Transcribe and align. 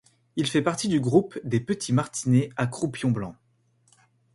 Il 0.35 0.47
fait 0.47 0.63
partie 0.63 0.87
du 0.87 0.99
groupe 0.99 1.37
des 1.43 1.59
petits 1.59 1.93
martinets 1.93 2.49
à 2.57 2.65
croupion 2.65 3.11
blanc. 3.11 3.35